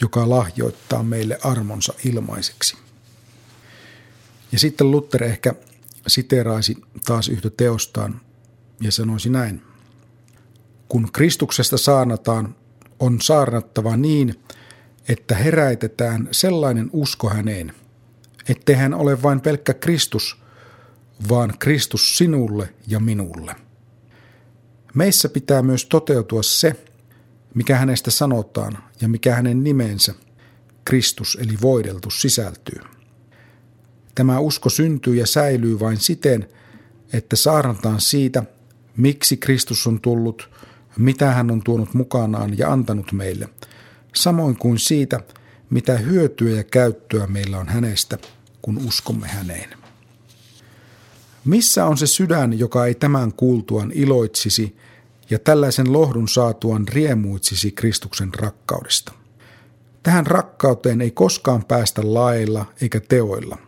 joka 0.00 0.30
lahjoittaa 0.30 1.02
meille 1.02 1.38
armonsa 1.42 1.94
ilmaiseksi. 2.04 2.76
Ja 4.52 4.58
sitten 4.58 4.90
Luther 4.90 5.24
ehkä 5.24 5.54
siteraisi 6.06 6.76
taas 7.04 7.28
yhtä 7.28 7.50
teostaan 7.50 8.20
ja 8.80 8.92
sanoisi 8.92 9.30
näin. 9.30 9.62
Kun 10.88 11.12
Kristuksesta 11.12 11.78
saarnataan, 11.78 12.54
on 12.98 13.20
saarnattava 13.20 13.96
niin, 13.96 14.34
että 15.08 15.34
heräitetään 15.34 16.28
sellainen 16.32 16.90
usko 16.92 17.28
häneen, 17.28 17.72
ettei 18.48 18.74
hän 18.76 18.94
ole 18.94 19.22
vain 19.22 19.40
pelkkä 19.40 19.74
Kristus, 19.74 20.42
vaan 21.28 21.54
Kristus 21.58 22.18
sinulle 22.18 22.74
ja 22.86 23.00
minulle. 23.00 23.56
Meissä 24.94 25.28
pitää 25.28 25.62
myös 25.62 25.84
toteutua 25.84 26.42
se, 26.42 26.84
mikä 27.54 27.76
hänestä 27.76 28.10
sanotaan 28.10 28.78
ja 29.00 29.08
mikä 29.08 29.34
hänen 29.34 29.64
nimensä, 29.64 30.14
Kristus 30.84 31.38
eli 31.40 31.54
voideltu, 31.62 32.10
sisältyy. 32.10 32.80
Tämä 34.14 34.38
usko 34.38 34.70
syntyy 34.70 35.14
ja 35.14 35.26
säilyy 35.26 35.80
vain 35.80 35.96
siten, 35.96 36.48
että 37.12 37.36
saarnataan 37.36 38.00
siitä, 38.00 38.42
miksi 38.96 39.36
Kristus 39.36 39.86
on 39.86 40.00
tullut, 40.00 40.50
mitä 40.98 41.30
hän 41.32 41.50
on 41.50 41.62
tuonut 41.62 41.94
mukanaan 41.94 42.58
ja 42.58 42.72
antanut 42.72 43.12
meille, 43.12 43.48
samoin 44.14 44.56
kuin 44.56 44.78
siitä, 44.78 45.20
mitä 45.70 45.98
hyötyä 45.98 46.56
ja 46.56 46.64
käyttöä 46.64 47.26
meillä 47.26 47.58
on 47.58 47.68
hänestä, 47.68 48.18
kun 48.62 48.78
uskomme 48.86 49.28
häneen. 49.28 49.79
Missä 51.44 51.86
on 51.86 51.98
se 51.98 52.06
sydän, 52.06 52.58
joka 52.58 52.86
ei 52.86 52.94
tämän 52.94 53.32
kuultuan 53.32 53.92
iloitsisi 53.94 54.76
ja 55.30 55.38
tällaisen 55.38 55.92
lohdun 55.92 56.28
saatuan 56.28 56.88
riemuitsisi 56.88 57.70
Kristuksen 57.72 58.34
rakkaudesta? 58.34 59.12
Tähän 60.02 60.26
rakkauteen 60.26 61.00
ei 61.00 61.10
koskaan 61.10 61.64
päästä 61.64 62.14
lailla 62.14 62.66
eikä 62.82 63.00
teoilla. 63.00 63.58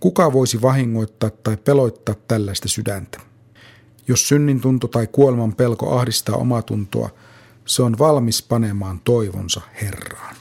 Kuka 0.00 0.32
voisi 0.32 0.62
vahingoittaa 0.62 1.30
tai 1.30 1.56
peloittaa 1.56 2.14
tällaista 2.28 2.68
sydäntä? 2.68 3.20
Jos 4.08 4.28
synnin 4.28 4.60
tunto 4.60 4.88
tai 4.88 5.06
kuoleman 5.06 5.54
pelko 5.54 5.98
ahdistaa 5.98 6.36
omatuntoa, 6.36 7.10
se 7.66 7.82
on 7.82 7.98
valmis 7.98 8.42
panemaan 8.42 9.00
toivonsa 9.04 9.60
Herraan. 9.82 10.36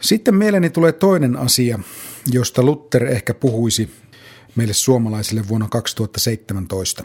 Sitten 0.00 0.34
mieleeni 0.34 0.70
tulee 0.70 0.92
toinen 0.92 1.36
asia, 1.36 1.78
josta 2.32 2.62
Luther 2.62 3.04
ehkä 3.04 3.34
puhuisi 3.34 3.94
meille 4.56 4.74
suomalaisille 4.74 5.48
vuonna 5.48 5.68
2017. 5.68 7.04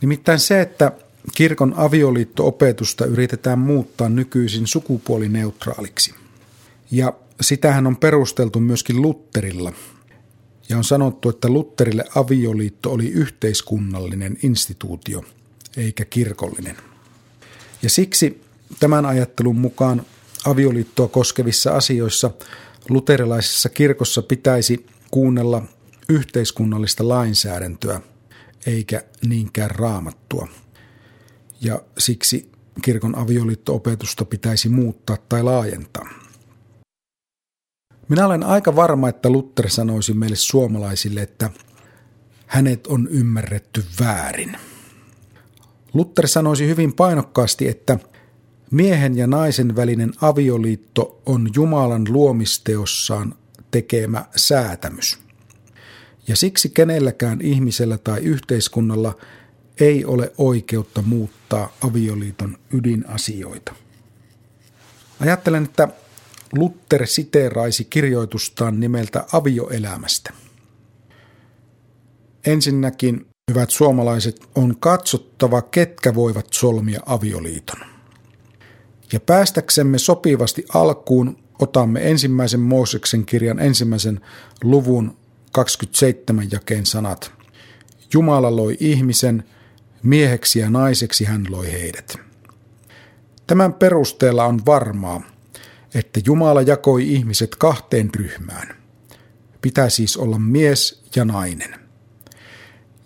Nimittäin 0.00 0.38
se, 0.38 0.60
että 0.60 0.92
kirkon 1.34 1.74
avioliitto-opetusta 1.76 3.06
yritetään 3.06 3.58
muuttaa 3.58 4.08
nykyisin 4.08 4.66
sukupuolineutraaliksi. 4.66 6.14
Ja 6.90 7.12
sitähän 7.40 7.86
on 7.86 7.96
perusteltu 7.96 8.60
myöskin 8.60 9.02
Lutterilla. 9.02 9.72
Ja 10.68 10.76
on 10.76 10.84
sanottu, 10.84 11.28
että 11.28 11.48
Lutterille 11.48 12.04
avioliitto 12.14 12.92
oli 12.92 13.08
yhteiskunnallinen 13.08 14.36
instituutio, 14.42 15.24
eikä 15.76 16.04
kirkollinen. 16.04 16.76
Ja 17.82 17.90
siksi 17.90 18.42
tämän 18.80 19.06
ajattelun 19.06 19.58
mukaan 19.58 20.02
avioliittoa 20.44 21.08
koskevissa 21.08 21.72
asioissa 21.72 22.30
luterilaisessa 22.88 23.68
kirkossa 23.68 24.22
pitäisi 24.22 24.86
kuunnella 25.10 25.62
yhteiskunnallista 26.10 27.08
lainsäädäntöä, 27.08 28.00
eikä 28.66 29.02
niinkään 29.26 29.70
raamattua. 29.70 30.48
Ja 31.60 31.82
siksi 31.98 32.52
kirkon 32.82 33.14
avioliitto-opetusta 33.14 34.24
pitäisi 34.24 34.68
muuttaa 34.68 35.16
tai 35.28 35.42
laajentaa. 35.42 36.08
Minä 38.08 38.26
olen 38.26 38.42
aika 38.42 38.76
varma, 38.76 39.08
että 39.08 39.30
Luther 39.30 39.70
sanoisi 39.70 40.14
meille 40.14 40.36
suomalaisille, 40.36 41.22
että 41.22 41.50
hänet 42.46 42.86
on 42.86 43.08
ymmärretty 43.10 43.84
väärin. 44.00 44.56
Luther 45.94 46.28
sanoisi 46.28 46.66
hyvin 46.66 46.92
painokkaasti, 46.92 47.68
että 47.68 47.98
miehen 48.70 49.16
ja 49.16 49.26
naisen 49.26 49.76
välinen 49.76 50.12
avioliitto 50.20 51.22
on 51.26 51.48
Jumalan 51.54 52.06
luomisteossaan 52.08 53.34
tekemä 53.70 54.24
säätämys. 54.36 55.29
Ja 56.30 56.36
siksi 56.36 56.68
kenelläkään 56.68 57.40
ihmisellä 57.40 57.98
tai 57.98 58.20
yhteiskunnalla 58.20 59.16
ei 59.80 60.04
ole 60.04 60.32
oikeutta 60.38 61.02
muuttaa 61.02 61.76
avioliiton 61.80 62.58
ydinasioita. 62.72 63.74
Ajattelen, 65.20 65.64
että 65.64 65.88
Luther 66.52 67.06
siteeraisi 67.06 67.84
kirjoitustaan 67.84 68.80
nimeltä 68.80 69.24
Avioelämästä. 69.32 70.32
Ensinnäkin, 72.46 73.26
hyvät 73.50 73.70
suomalaiset, 73.70 74.48
on 74.54 74.76
katsottava, 74.80 75.62
ketkä 75.62 76.14
voivat 76.14 76.46
solmia 76.50 77.00
avioliiton. 77.06 77.80
Ja 79.12 79.20
päästäksemme 79.20 79.98
sopivasti 79.98 80.64
alkuun 80.74 81.38
otamme 81.58 82.10
ensimmäisen 82.10 82.60
Mooseksen 82.60 83.26
kirjan 83.26 83.58
ensimmäisen 83.58 84.20
luvun 84.64 85.19
27 85.52 86.48
jakeen 86.52 86.86
sanat. 86.86 87.32
Jumala 88.14 88.56
loi 88.56 88.76
ihmisen, 88.80 89.44
mieheksi 90.02 90.58
ja 90.58 90.70
naiseksi 90.70 91.24
hän 91.24 91.46
loi 91.48 91.72
heidät. 91.72 92.16
Tämän 93.46 93.72
perusteella 93.72 94.44
on 94.44 94.60
varmaa, 94.66 95.22
että 95.94 96.20
Jumala 96.26 96.62
jakoi 96.62 97.12
ihmiset 97.12 97.56
kahteen 97.56 98.10
ryhmään. 98.14 98.76
Pitää 99.62 99.88
siis 99.88 100.16
olla 100.16 100.38
mies 100.38 101.02
ja 101.16 101.24
nainen. 101.24 101.74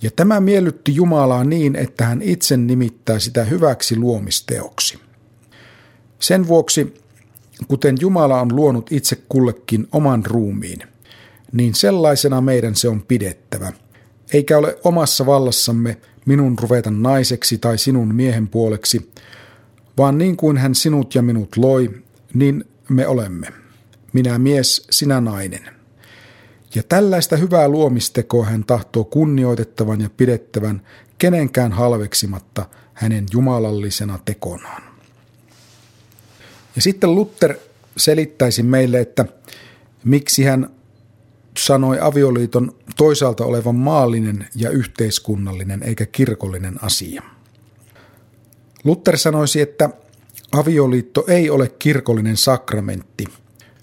Ja 0.03 0.11
tämä 0.11 0.40
miellytti 0.40 0.95
Jumalaa 0.95 1.45
niin, 1.45 1.77
että 1.77 2.05
hän 2.05 2.23
itse 2.23 2.57
nimittää 2.57 3.18
sitä 3.18 3.45
hyväksi 3.45 3.97
luomisteoksi. 3.97 4.99
Sen 6.21 6.49
vuoksi, 6.49 6.95
kuten 7.68 7.97
Jumala 8.01 8.40
on 8.40 8.57
luonut 8.57 8.92
itse 8.92 9.16
kullekin 9.29 9.88
oman 9.92 10.27
ruumiin, 10.27 10.79
niin 11.55 11.75
sellaisena 11.75 12.40
meidän 12.40 12.75
se 12.75 12.88
on 12.88 13.03
pidettävä, 13.03 13.73
eikä 14.33 14.59
ole 14.59 14.79
omassa 14.85 15.27
vallassamme 15.27 15.97
minun 16.27 16.59
ruveta 16.59 16.90
naiseksi 16.90 17.59
tai 17.59 17.79
sinun 17.79 18.14
miehen 18.14 18.49
puoleksi, 18.49 19.12
vaan 19.99 20.19
niin 20.19 20.37
kuin 20.37 20.57
hän 20.59 20.75
sinut 20.75 21.14
ja 21.14 21.23
minut 21.23 21.57
loi, 21.57 21.90
niin 22.35 22.64
me 22.88 23.07
olemme. 23.07 23.49
Minä 24.12 24.38
mies, 24.38 24.87
sinä 24.90 25.21
nainen. 25.21 25.71
Ja 26.75 26.83
tällaista 26.83 27.37
hyvää 27.37 27.69
luomistekoa 27.69 28.45
hän 28.45 28.64
tahtoo 28.64 29.05
kunnioitettavan 29.05 30.01
ja 30.01 30.11
pidettävän 30.17 30.83
kenenkään 31.19 31.73
halveksimatta 31.73 32.67
hänen 32.95 33.27
jumalallisena 33.33 34.19
tekonaan. 34.25 34.83
Ja 36.77 36.83
sitten 36.83 37.14
Luther 37.14 37.55
selittäisi 37.97 38.62
meille, 38.62 39.01
että 39.01 39.25
miksi 40.05 40.45
hän 40.45 40.71
sanoi 41.59 41.99
avioliiton 42.01 42.77
toisaalta 42.97 43.45
olevan 43.45 43.75
maallinen 43.75 44.49
ja 44.55 44.71
yhteiskunnallinen 44.71 45.83
eikä 45.83 46.07
kirkollinen 46.07 46.85
asia. 46.85 47.23
Luther 48.85 49.19
sanoisi, 49.19 49.61
että 49.61 49.90
avioliitto 50.53 51.25
ei 51.29 51.51
ole 51.51 51.69
kirkollinen 51.79 52.37
sakramentti, 52.37 53.25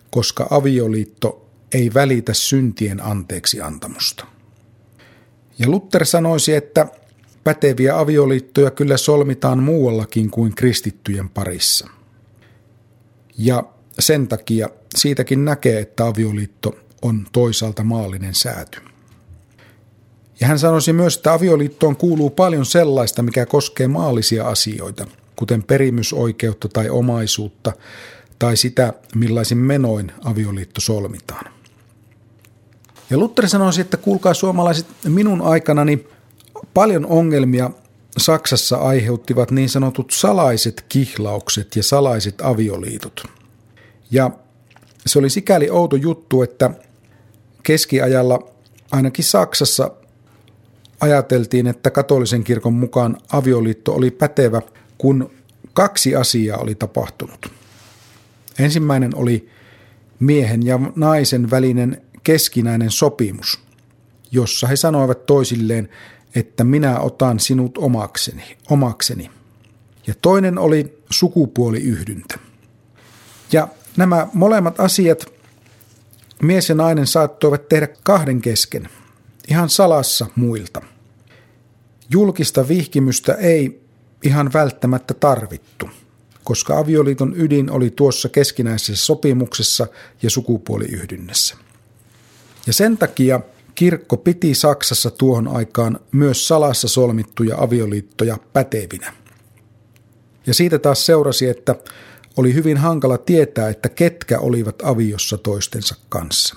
koska 0.10 0.48
avioliitto 0.50 1.50
ei 1.74 1.94
välitä 1.94 2.34
syntien 2.34 3.04
anteeksi 3.04 3.62
antamusta. 3.62 4.26
Ja 5.60 5.70
Luther 5.70 6.06
sanoisi, 6.06 6.54
että 6.54 6.88
päteviä 7.44 8.00
avioliittoja 8.00 8.72
kyllä 8.72 8.98
solmitaan 8.98 9.64
muuallakin 9.64 10.30
kuin 10.30 10.56
kristittyjen 10.56 11.30
parissa. 11.30 11.88
Ja 13.38 13.64
sen 14.00 14.28
takia 14.28 14.70
siitäkin 14.96 15.46
näkee, 15.46 15.80
että 15.80 16.08
avioliitto 16.08 16.76
on 17.02 17.28
toisaalta 17.32 17.84
maallinen 17.84 18.36
sääty. 18.36 18.82
Ja 20.40 20.48
hän 20.48 20.60
sanoisi 20.60 20.94
myös, 20.94 21.16
että 21.18 21.34
avioliittoon 21.34 21.96
kuuluu 21.96 22.30
paljon 22.30 22.66
sellaista, 22.66 23.22
mikä 23.22 23.46
koskee 23.46 23.88
maallisia 23.88 24.48
asioita, 24.48 25.08
kuten 25.36 25.64
perimysoikeutta 25.64 26.70
tai 26.70 26.90
omaisuutta, 26.90 27.74
tai 28.40 28.58
sitä, 28.58 28.94
millaisin 29.16 29.58
menoin 29.58 30.12
avioliitto 30.24 30.82
solmitaan. 30.82 31.46
Ja 33.10 33.18
Luther 33.18 33.50
sanoisi, 33.50 33.82
että 33.82 33.98
kuulkaa 33.98 34.34
suomalaiset, 34.34 34.88
minun 35.08 35.42
aikanani 35.42 36.08
paljon 36.74 37.06
ongelmia 37.06 37.70
Saksassa 38.18 38.78
aiheuttivat 38.78 39.52
niin 39.52 39.70
sanotut 39.70 40.12
salaiset 40.12 40.86
kihlaukset 40.90 41.76
ja 41.76 41.84
salaiset 41.84 42.42
avioliitot. 42.42 43.24
Ja 44.12 44.32
se 45.06 45.20
oli 45.20 45.30
sikäli 45.30 45.70
outo 45.70 45.96
juttu, 45.96 46.42
että 46.42 46.72
keskiajalla 47.63 48.47
ainakin 48.91 49.26
Saksassa 49.26 49.91
ajateltiin, 51.02 51.67
että 51.67 51.91
katolisen 51.91 52.43
kirkon 52.43 52.74
mukaan 52.74 53.17
avioliitto 53.32 53.93
oli 53.93 54.12
pätevä, 54.12 54.62
kun 54.97 55.32
kaksi 55.74 56.15
asiaa 56.15 56.58
oli 56.58 56.76
tapahtunut. 56.76 57.52
Ensimmäinen 58.60 59.15
oli 59.15 59.50
miehen 60.19 60.65
ja 60.65 60.80
naisen 60.95 61.52
välinen 61.52 62.02
keskinäinen 62.24 62.91
sopimus, 62.91 63.60
jossa 64.32 64.67
he 64.67 64.76
sanoivat 64.76 65.26
toisilleen, 65.26 65.89
että 66.36 66.63
minä 66.63 67.00
otan 67.00 67.39
sinut 67.39 67.78
omakseni, 67.78 68.58
omakseni. 68.69 69.30
Ja 70.08 70.13
toinen 70.21 70.58
oli 70.58 70.97
sukupuoliyhdyntä. 71.10 72.39
Ja 73.52 73.67
nämä 73.97 74.28
molemmat 74.34 74.80
asiat 74.80 75.41
mies 76.44 76.70
ja 76.70 76.76
nainen 76.76 77.08
saattoivat 77.08 77.70
tehdä 77.70 77.88
kahden 78.04 78.42
kesken, 78.42 78.90
ihan 79.48 79.70
salassa 79.70 80.26
muilta. 80.36 80.82
Julkista 82.10 82.68
vihkimystä 82.68 83.34
ei 83.34 83.82
ihan 84.24 84.54
välttämättä 84.54 85.14
tarvittu, 85.14 85.90
koska 86.44 86.78
avioliiton 86.78 87.34
ydin 87.38 87.72
oli 87.72 87.90
tuossa 87.90 88.30
keskinäisessä 88.30 89.06
sopimuksessa 89.06 89.88
ja 90.22 90.30
sukupuoliyhdynnässä. 90.30 91.56
Ja 92.68 92.74
sen 92.74 92.98
takia 92.98 93.40
kirkko 93.76 94.18
piti 94.18 94.56
Saksassa 94.56 95.12
tuohon 95.12 95.48
aikaan 95.48 96.00
myös 96.12 96.48
salassa 96.48 96.88
solmittuja 96.88 97.56
avioliittoja 97.58 98.38
pätevinä. 98.54 99.14
Ja 100.48 100.54
siitä 100.54 100.80
taas 100.80 101.06
seurasi, 101.06 101.50
että 101.50 101.76
oli 102.38 102.54
hyvin 102.54 102.78
hankala 102.78 103.17
tietää, 103.17 103.70
että 103.70 103.89
ketkä 103.89 104.39
olivat 104.39 104.76
aviossa 104.84 105.38
toistensa 105.38 105.96
kanssa. 106.10 106.56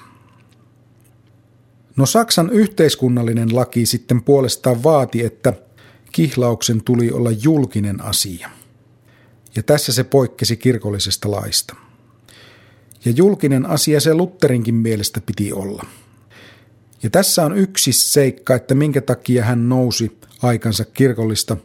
No 1.96 2.06
Saksan 2.06 2.50
yhteiskunnallinen 2.50 3.56
laki 3.56 3.87
sitten 3.87 4.22
puolestaan 4.22 4.82
vaati, 4.82 5.24
että 5.24 5.52
kihlauksen 6.12 6.82
tuli 6.84 7.10
olla 7.10 7.30
julkinen 7.30 8.00
asia. 8.00 8.50
ja 9.56 9.62
tässä 9.62 9.92
se 9.92 10.04
poikkesi 10.04 10.56
kirkollisesta 10.56 11.30
laista. 11.30 11.76
Ja 13.04 13.12
julkinen 13.16 13.66
asia 13.66 14.00
se 14.00 14.14
Lutterinkin 14.14 14.74
mielestä 14.74 15.20
piti 15.20 15.52
olla. 15.52 15.87
Ja 17.02 17.10
tässä 17.10 17.44
on 17.44 17.58
yksi 17.58 17.92
seikka, 17.92 18.54
että 18.54 18.74
minkä 18.74 19.00
takia 19.00 19.44
hän 19.44 19.68
nousi 19.68 20.18
aikansa 20.42 20.84
kirkollista 20.84 21.56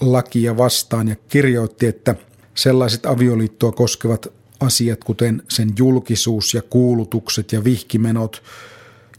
avioliittolakia 0.00 0.56
vastaan 0.56 1.08
ja 1.08 1.16
kirjoitti, 1.28 1.86
että 1.86 2.14
sellaiset 2.54 3.06
avioliittoa 3.06 3.72
koskevat 3.72 4.26
asiat, 4.60 5.04
kuten 5.04 5.42
sen 5.48 5.72
julkisuus 5.78 6.54
ja 6.54 6.62
kuulutukset 6.62 7.52
ja 7.52 7.64
vihkimenot 7.64 8.42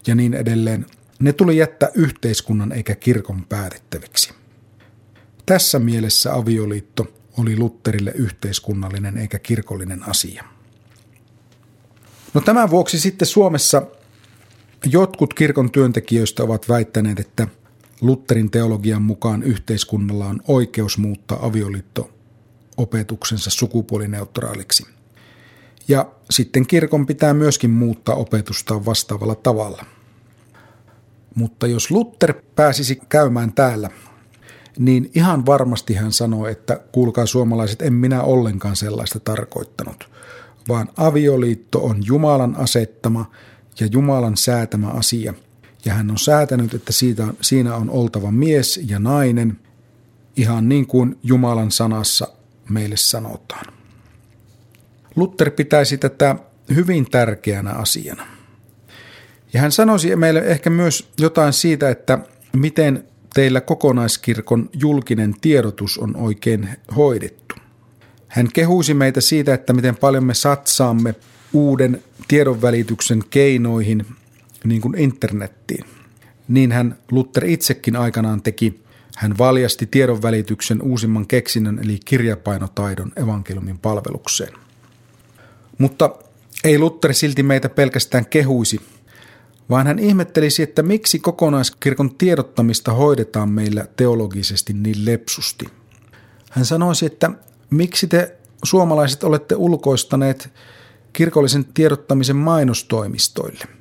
ja 0.07 0.15
niin 0.15 0.33
edelleen, 0.33 0.85
ne 1.19 1.33
tuli 1.33 1.57
jättää 1.57 1.89
yhteiskunnan 1.93 2.71
eikä 2.71 2.95
kirkon 2.95 3.45
päätettäviksi. 3.49 4.33
Tässä 5.45 5.79
mielessä 5.79 6.33
avioliitto 6.33 7.07
oli 7.37 7.57
Lutterille 7.57 8.11
yhteiskunnallinen 8.15 9.17
eikä 9.17 9.39
kirkollinen 9.39 10.09
asia. 10.09 10.43
No 12.33 12.41
tämän 12.41 12.69
vuoksi 12.69 12.99
sitten 12.99 13.27
Suomessa 13.27 13.81
jotkut 14.91 15.33
kirkon 15.33 15.71
työntekijöistä 15.71 16.43
ovat 16.43 16.69
väittäneet, 16.69 17.19
että 17.19 17.47
Lutterin 18.01 18.51
teologian 18.51 19.01
mukaan 19.01 19.43
yhteiskunnalla 19.43 20.25
on 20.25 20.41
oikeus 20.47 20.97
muuttaa 20.97 21.45
avioliitto 21.45 22.09
opetuksensa 22.77 23.49
sukupuolineutraaliksi. 23.49 24.88
Ja 25.88 26.12
sitten 26.29 26.67
kirkon 26.67 27.05
pitää 27.05 27.33
myöskin 27.33 27.69
muuttaa 27.69 28.15
opetustaan 28.15 28.85
vastaavalla 28.85 29.35
tavalla. 29.35 29.85
Mutta 31.35 31.67
jos 31.67 31.91
Luther 31.91 32.33
pääsisi 32.55 32.99
käymään 33.09 33.53
täällä 33.53 33.89
niin 34.79 35.12
ihan 35.15 35.45
varmasti 35.45 35.93
hän 35.93 36.12
sanoi, 36.12 36.51
että 36.51 36.79
kuulkaa 36.91 37.25
suomalaiset, 37.25 37.81
en 37.81 37.93
minä 37.93 38.23
ollenkaan 38.23 38.75
sellaista 38.75 39.19
tarkoittanut, 39.19 40.09
vaan 40.67 40.89
avioliitto 40.97 41.83
on 41.83 41.97
Jumalan 42.05 42.55
asettama 42.55 43.31
ja 43.79 43.88
Jumalan 43.91 44.38
säätämä 44.38 44.88
asia. 44.88 45.33
Ja 45.85 45.93
hän 45.93 46.11
on 46.11 46.17
säätänyt, 46.17 46.73
että 46.73 46.93
siitä, 46.93 47.27
siinä 47.41 47.75
on 47.75 47.89
oltava 47.89 48.31
mies 48.31 48.79
ja 48.87 48.99
nainen, 48.99 49.59
ihan 50.35 50.69
niin 50.69 50.87
kuin 50.87 51.19
Jumalan 51.23 51.71
sanassa 51.71 52.27
meille 52.69 52.97
sanotaan. 52.97 53.65
Luther 55.15 55.51
pitäisi 55.51 55.97
tätä 55.97 56.35
hyvin 56.75 57.11
tärkeänä 57.11 57.71
asiana. 57.71 58.27
Ja 59.53 59.61
hän 59.61 59.71
sanoisi 59.71 60.15
meille 60.15 60.39
ehkä 60.39 60.69
myös 60.69 61.09
jotain 61.19 61.53
siitä, 61.53 61.89
että 61.89 62.19
miten 62.53 63.03
teillä 63.33 63.61
kokonaiskirkon 63.61 64.69
julkinen 64.73 65.35
tiedotus 65.41 65.97
on 65.97 66.15
oikein 66.15 66.69
hoidettu. 66.95 67.55
Hän 68.27 68.49
kehuisi 68.53 68.93
meitä 68.93 69.21
siitä, 69.21 69.53
että 69.53 69.73
miten 69.73 69.95
paljon 69.95 70.23
me 70.23 70.33
satsaamme 70.33 71.15
uuden 71.53 72.03
tiedonvälityksen 72.27 73.23
keinoihin, 73.29 74.05
niin 74.63 74.82
kuin 74.82 74.98
internettiin. 74.98 75.86
Niin 76.48 76.72
hän 76.72 76.98
Luther 77.12 77.45
itsekin 77.45 77.95
aikanaan 77.95 78.41
teki. 78.41 78.84
Hän 79.15 79.38
valjasti 79.38 79.86
tiedonvälityksen 79.86 80.82
uusimman 80.82 81.28
keksinnön 81.28 81.80
eli 81.84 82.00
kirjapainotaidon 82.06 83.12
evankeliumin 83.15 83.78
palvelukseen. 83.78 84.54
Mutta 85.78 86.15
ei 86.63 86.80
Luther 86.80 87.13
silti 87.13 87.43
meitä 87.43 87.69
pelkästään 87.69 88.26
kehuisi, 88.26 88.82
vaan 89.69 89.88
hän 89.88 90.00
ihmettelisi, 90.00 90.63
että 90.63 90.84
miksi 90.84 91.19
kokonaiskirkon 91.19 92.15
tiedottamista 92.15 92.93
hoidetaan 92.93 93.50
meillä 93.50 93.88
teologisesti 93.95 94.74
niin 94.74 95.06
lepsusti. 95.06 95.65
Hän 96.52 96.65
sanoisi, 96.65 97.06
että 97.06 97.32
miksi 97.69 98.08
te 98.08 98.38
suomalaiset 98.63 99.24
olette 99.24 99.56
ulkoistaneet 99.56 100.50
kirkollisen 101.13 101.65
tiedottamisen 101.65 102.36
mainostoimistoille? 102.36 103.78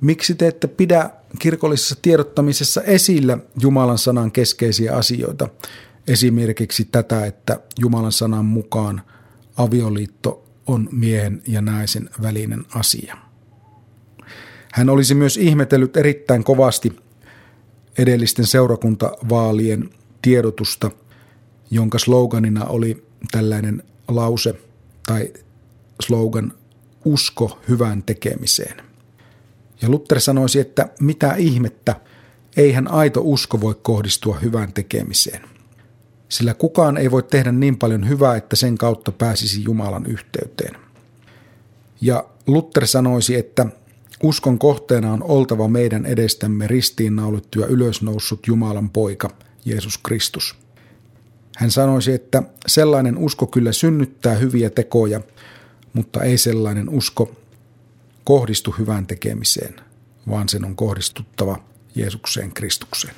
Miksi 0.00 0.34
te 0.34 0.46
ette 0.46 0.66
pidä 0.66 1.10
kirkollisessa 1.38 1.96
tiedottamisessa 2.02 2.82
esillä 2.82 3.38
Jumalan 3.60 3.98
sanan 3.98 4.32
keskeisiä 4.32 4.96
asioita? 4.96 5.48
Esimerkiksi 6.06 6.84
tätä, 6.84 7.26
että 7.26 7.60
Jumalan 7.80 8.12
sanan 8.12 8.44
mukaan 8.44 9.02
avioliitto 9.56 10.44
on 10.66 10.88
miehen 10.92 11.42
ja 11.46 11.62
naisen 11.62 12.10
välinen 12.22 12.64
asia. 12.74 13.16
Hän 14.72 14.90
olisi 14.90 15.14
myös 15.14 15.36
ihmetellyt 15.36 15.96
erittäin 15.96 16.44
kovasti 16.44 16.96
edellisten 17.98 18.46
seurakuntavaalien 18.46 19.90
tiedotusta, 20.22 20.90
jonka 21.70 21.98
sloganina 21.98 22.64
oli 22.64 23.06
tällainen 23.30 23.82
lause 24.08 24.54
tai 25.06 25.32
slogan 26.02 26.52
usko 27.04 27.58
hyvän 27.68 28.02
tekemiseen. 28.02 28.87
Ja 29.82 29.88
Luther 29.88 30.20
sanoisi, 30.20 30.60
että 30.60 30.88
mitä 31.00 31.34
ihmettä, 31.34 31.94
eihän 32.56 32.88
aito 32.88 33.20
usko 33.24 33.60
voi 33.60 33.74
kohdistua 33.82 34.38
hyvään 34.38 34.72
tekemiseen. 34.72 35.42
Sillä 36.28 36.54
kukaan 36.54 36.96
ei 36.96 37.10
voi 37.10 37.22
tehdä 37.22 37.52
niin 37.52 37.78
paljon 37.78 38.08
hyvää, 38.08 38.36
että 38.36 38.56
sen 38.56 38.78
kautta 38.78 39.12
pääsisi 39.12 39.64
Jumalan 39.64 40.06
yhteyteen. 40.06 40.76
Ja 42.00 42.24
Luther 42.46 42.86
sanoisi, 42.86 43.34
että 43.34 43.66
Uskon 44.22 44.58
kohteena 44.58 45.12
on 45.12 45.22
oltava 45.22 45.68
meidän 45.68 46.06
edestämme 46.06 46.66
ristiinnaulittu 46.66 47.60
ja 47.60 47.66
ylösnoussut 47.66 48.46
Jumalan 48.46 48.90
poika, 48.90 49.30
Jeesus 49.64 49.98
Kristus. 49.98 50.54
Hän 51.56 51.70
sanoisi, 51.70 52.12
että 52.12 52.42
sellainen 52.66 53.18
usko 53.18 53.46
kyllä 53.46 53.72
synnyttää 53.72 54.34
hyviä 54.34 54.70
tekoja, 54.70 55.20
mutta 55.92 56.22
ei 56.22 56.38
sellainen 56.38 56.88
usko 56.88 57.32
kohdistu 58.28 58.74
hyvään 58.78 59.06
tekemiseen, 59.06 59.80
vaan 60.30 60.48
sen 60.48 60.64
on 60.64 60.76
kohdistuttava 60.76 61.58
Jeesukseen 61.94 62.52
Kristukseen. 62.52 63.14